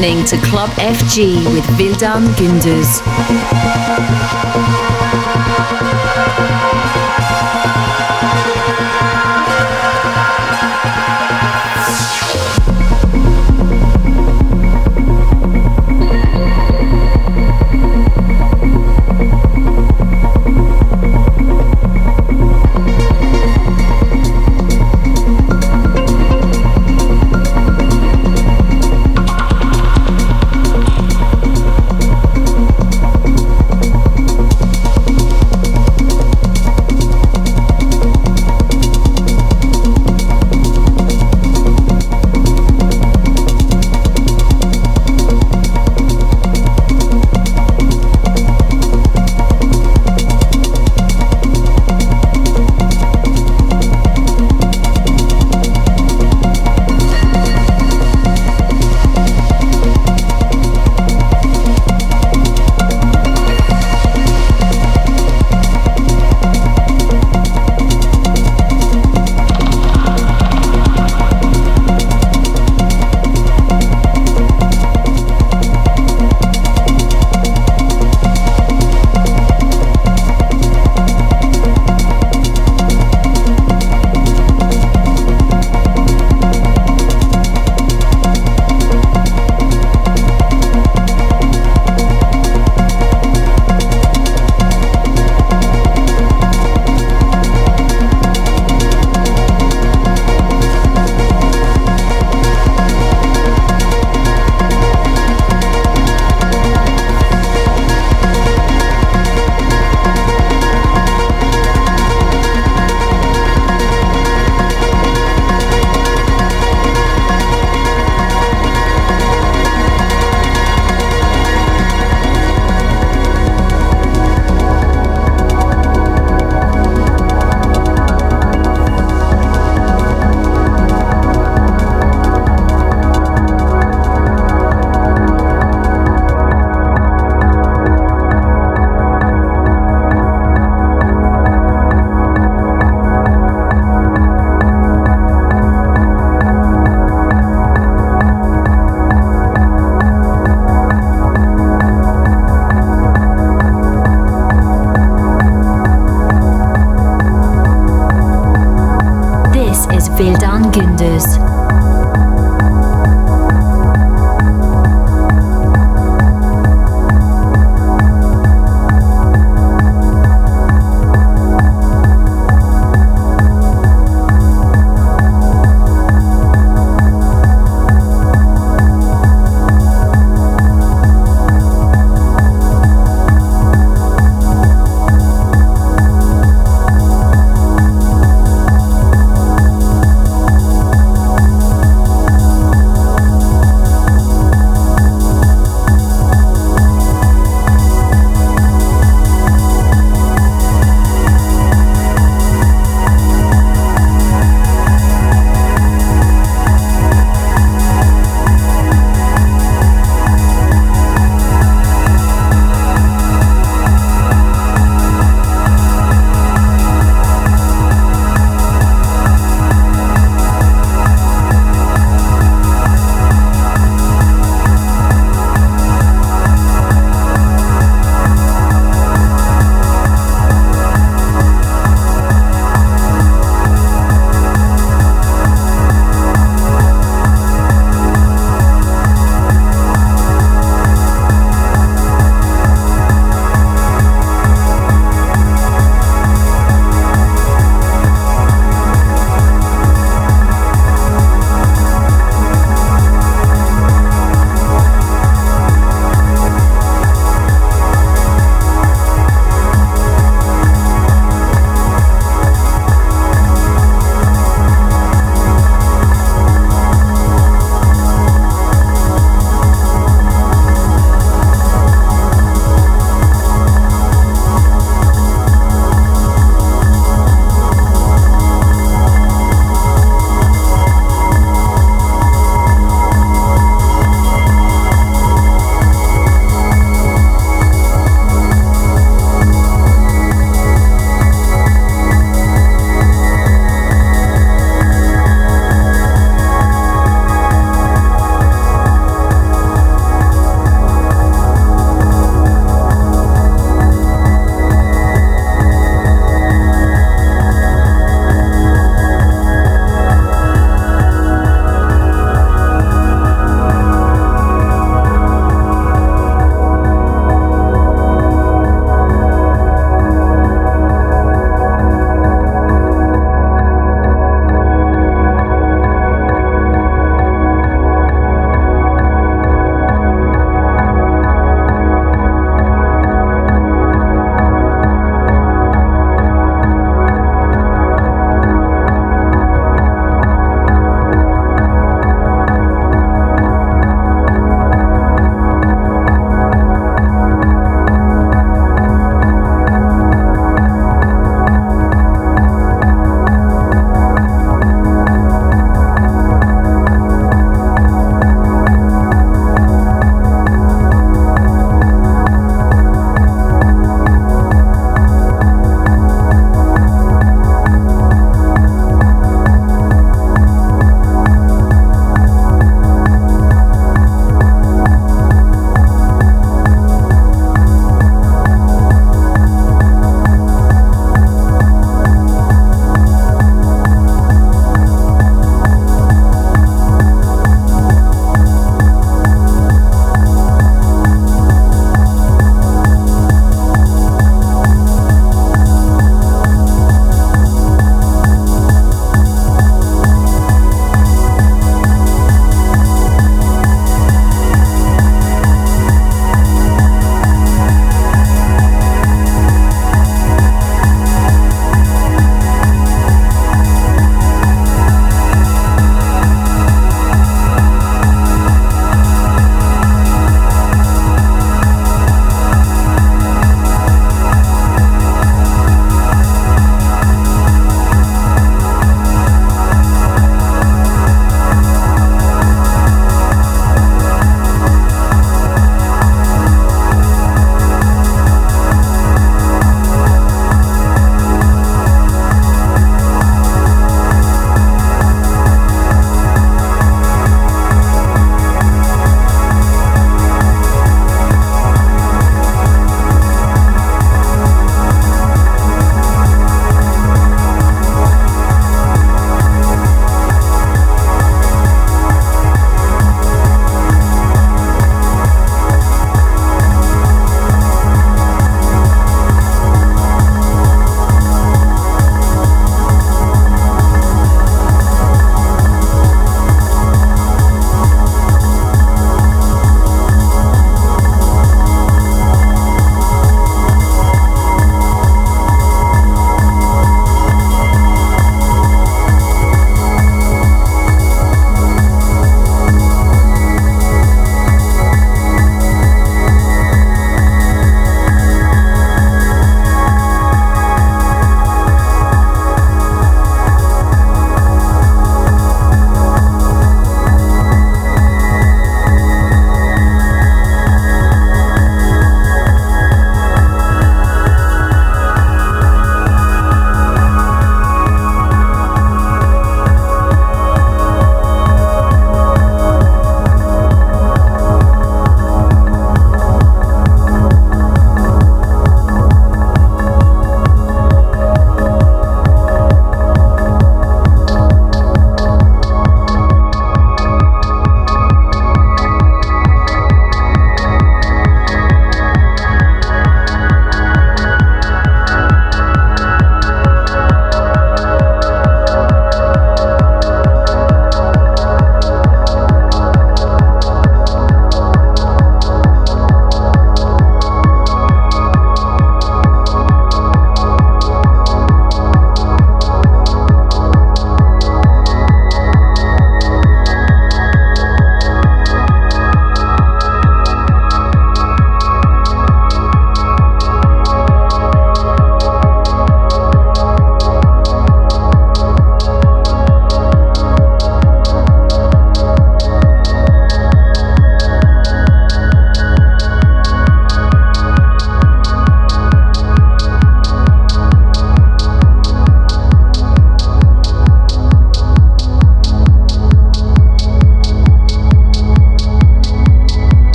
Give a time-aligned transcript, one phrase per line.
[0.00, 3.02] listening to Club FG with Vildan Gündüz.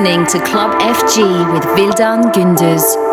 [0.00, 3.09] Listening to Club FG with Vildan Gündüz.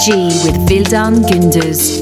[0.00, 0.12] FG
[0.44, 1.99] with Vildan Gündüz.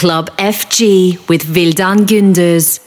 [0.00, 2.80] Club FG with Vildan Gündüz.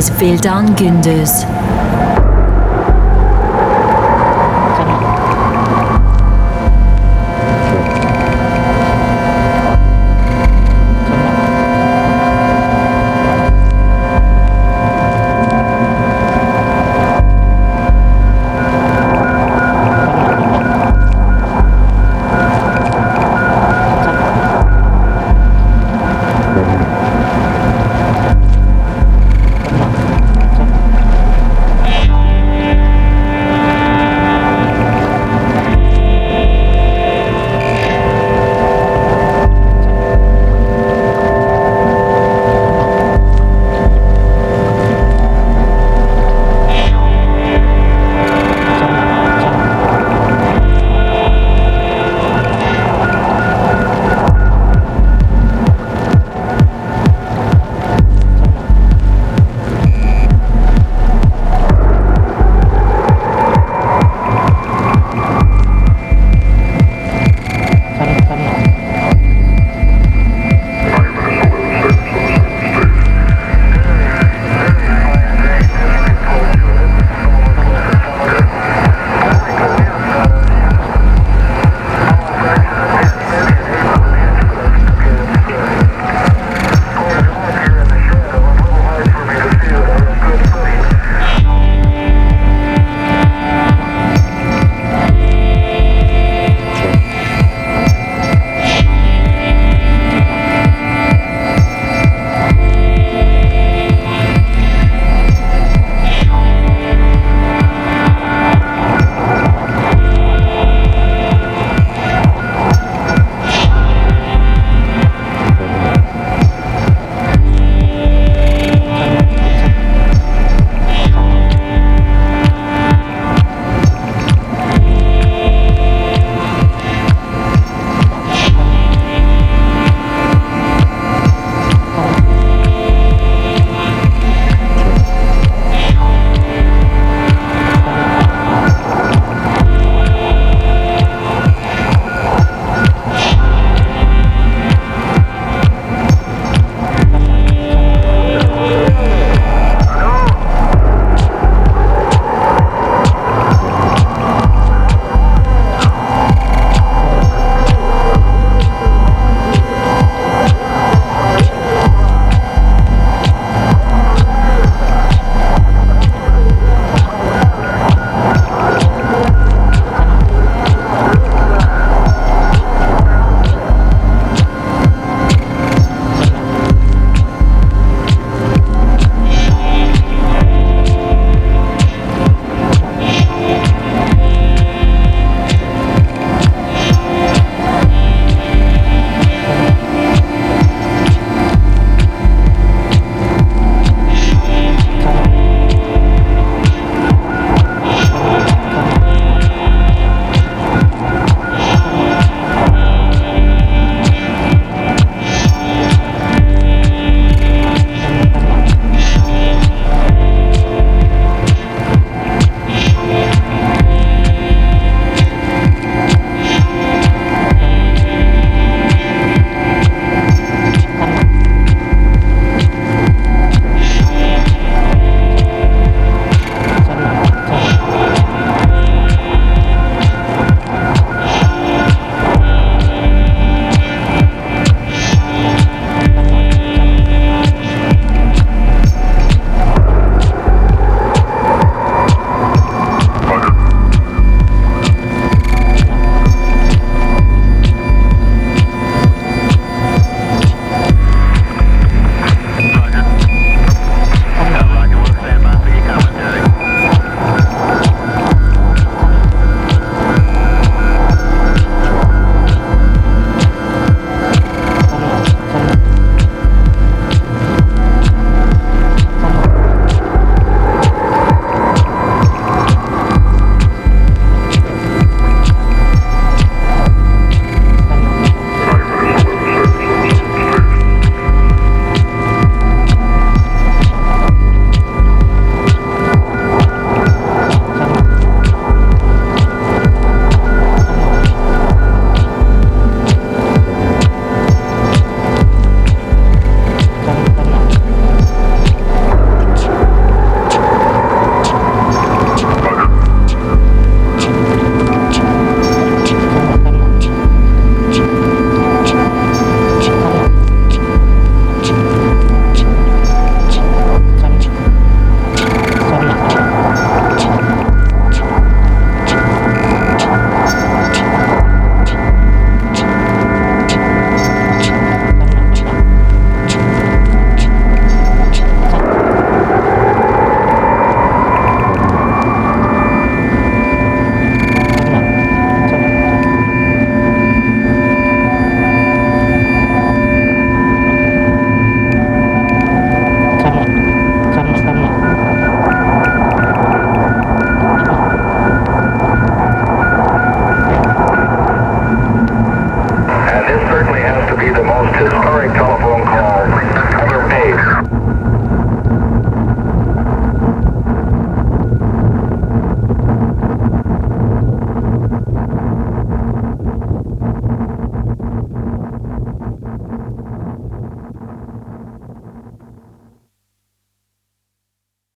[0.00, 1.44] Is Vildan Gündüz.